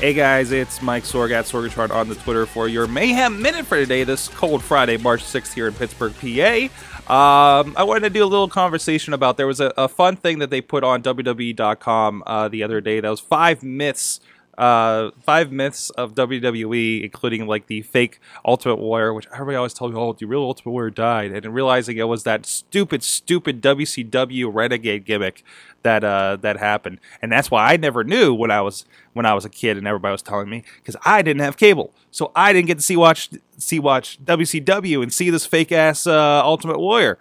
[0.00, 3.76] Hey guys, it's Mike Sorg at Sorgatron on the Twitter for your Mayhem Minute for
[3.76, 6.70] today, this cold Friday, March 6th here in Pittsburgh, PA.
[7.12, 10.38] Um, I wanted to do a little conversation about there was a, a fun thing
[10.38, 13.00] that they put on WWE.com uh, the other day.
[13.00, 14.20] That was five myths
[14.58, 19.92] uh, five myths of WWE, including like the fake Ultimate Warrior, which everybody always told
[19.92, 24.50] me, oh, the real Ultimate Warrior died, and realizing it was that stupid, stupid WCW
[24.52, 25.44] Renegade gimmick
[25.82, 29.34] that uh, that happened, and that's why I never knew when I was when I
[29.34, 32.52] was a kid, and everybody was telling me because I didn't have cable, so I
[32.52, 36.78] didn't get to see watch see watch WCW and see this fake ass uh, Ultimate
[36.78, 37.18] Warrior.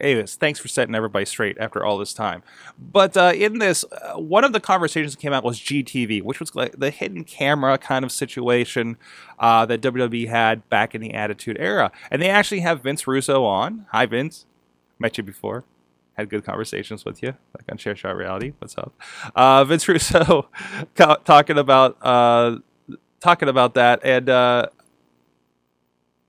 [0.00, 2.42] Anyways, thanks for setting everybody straight after all this time.
[2.78, 6.40] But uh, in this, uh, one of the conversations that came out was GTV, which
[6.40, 8.96] was like the hidden camera kind of situation
[9.38, 11.92] uh, that WWE had back in the Attitude Era.
[12.10, 13.86] And they actually have Vince Russo on.
[13.92, 14.46] Hi, Vince.
[14.98, 15.64] Met you before.
[16.14, 18.52] Had good conversations with you, like on Share Shot Reality.
[18.58, 18.92] What's up?
[19.34, 20.48] Uh, Vince Russo
[21.24, 22.58] talking about uh,
[23.20, 24.66] talking about that and uh,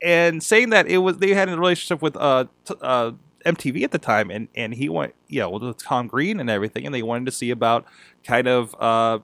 [0.00, 3.12] and saying that it was they had a relationship with uh, t- uh
[3.44, 6.86] MTV at the time, and and he went, you know, with Tom Green and everything,
[6.86, 7.84] and they wanted to see about
[8.24, 9.18] kind of, uh,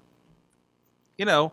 [1.17, 1.53] you know,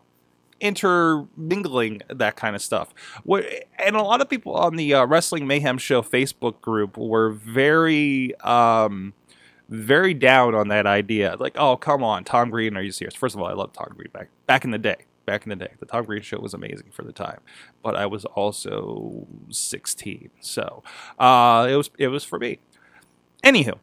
[0.59, 2.93] intermingling that kind of stuff.
[3.23, 3.45] What
[3.79, 8.35] And a lot of people on the uh, Wrestling Mayhem Show Facebook group were very.
[8.41, 9.13] Um,
[9.67, 11.35] very down on that idea.
[11.39, 13.15] Like, oh, come on, Tom Green, are you serious?
[13.15, 15.55] First of all, I love Tom Green back back in the day back in the
[15.55, 15.71] day.
[15.79, 17.39] The Tom Green Show was amazing for the time,
[17.83, 20.83] but I was also 16, so
[21.19, 22.59] uh, it was it was for me.
[23.43, 23.77] Anywho,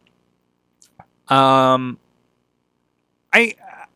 [1.28, 1.98] um,
[3.32, 3.54] I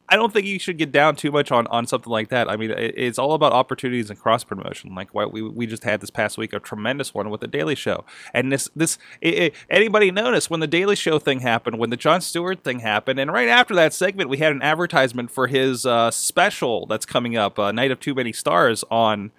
[0.09, 2.49] I don't think you should get down too much on, on something like that.
[2.49, 4.95] I mean, it, it's all about opportunities and cross promotion.
[4.95, 7.75] Like what we we just had this past week, a tremendous one with the Daily
[7.75, 8.05] Show.
[8.33, 11.97] And this this it, it, anybody notice when the Daily Show thing happened, when the
[11.97, 15.85] Jon Stewart thing happened, and right after that segment, we had an advertisement for his
[15.85, 19.33] uh, special that's coming up, uh, Night of Too Many Stars on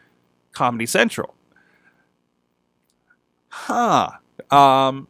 [0.51, 1.33] Comedy Central.
[3.49, 4.11] Huh.
[4.51, 5.07] Um,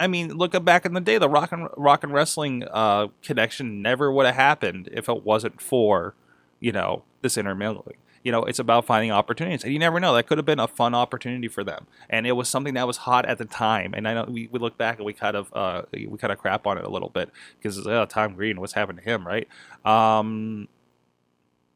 [0.00, 3.08] I mean, look at back in the day, the rock and rock and wrestling uh,
[3.22, 6.14] connection never would have happened if it wasn't for,
[6.60, 7.96] you know, this intermingling.
[8.24, 10.14] You know, it's about finding opportunities, and you never know.
[10.14, 12.96] That could have been a fun opportunity for them, and it was something that was
[12.96, 13.92] hot at the time.
[13.94, 16.38] And I know we, we look back and we kind of uh, we kind of
[16.38, 19.46] crap on it a little bit because uh, Tom Green, what's happened to him, right?
[19.84, 20.68] Um,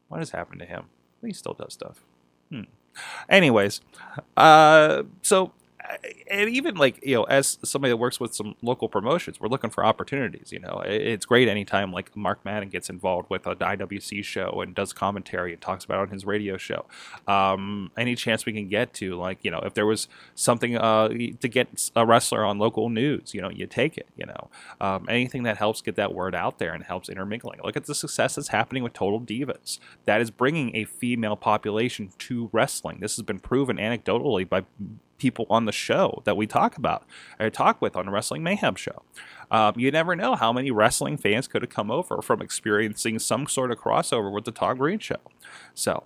[0.07, 0.85] what has happened to him?
[1.23, 2.03] He still does stuff.
[2.51, 2.63] Hmm.
[3.29, 3.81] Anyways,
[4.35, 5.51] uh, so
[6.29, 9.69] and even like you know as somebody that works with some local promotions we're looking
[9.69, 10.81] for opportunities you know?
[10.85, 15.53] It's great anytime like mark madden gets involved with an iwc show and does commentary
[15.53, 16.85] and talks about it on his radio show.
[17.27, 21.09] Um, any chance we can get to like you know if there was something uh,
[21.09, 24.49] to get a wrestler on local news you know you take it you know?
[24.79, 27.95] Um, anything that helps get that word out there and helps intermingling look at the
[27.95, 29.79] success that's happening with total divas.
[30.05, 32.99] That is bringing a female population to wrestling.
[32.99, 34.65] This has been proven anecdotally by
[35.19, 37.05] people on the show that we talk about
[37.39, 39.03] or talk with on the Wrestling Mayhem show.
[39.51, 43.47] Um, you never know how many wrestling fans could have come over from experiencing some
[43.47, 45.17] sort of crossover with the Tom Green show.
[45.73, 46.03] So,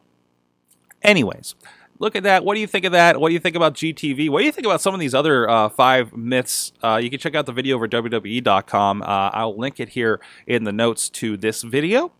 [1.01, 1.55] anyways,
[1.99, 2.45] look at that.
[2.45, 3.19] What do you think of that?
[3.19, 4.29] What do you think about GTV?
[4.29, 6.71] What do you think about some of these other uh, five myths?
[6.83, 9.01] Uh, you can check out the video over WWE.com.
[9.01, 12.11] Uh, I'll link it here in the notes to this video.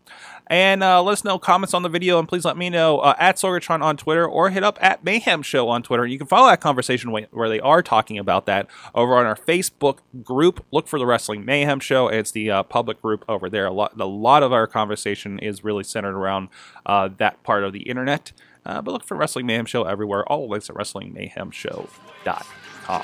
[0.48, 3.14] And uh, let us know comments on the video, and please let me know uh,
[3.18, 6.06] at Sorgatron on Twitter or hit up at Mayhem Show on Twitter.
[6.06, 10.00] You can follow that conversation where they are talking about that over on our Facebook
[10.22, 10.62] group.
[10.70, 12.08] Look for the Wrestling Mayhem Show.
[12.08, 13.64] It's the uh, public group over there.
[13.66, 16.50] A lot, a lot of our conversation is really centered around
[16.84, 18.32] uh, that part of the internet.
[18.66, 20.26] Uh, but look for Wrestling Mayhem Show everywhere.
[20.26, 23.02] All links at WrestlingMayhemShow.com.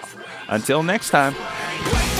[0.49, 2.20] Until next time.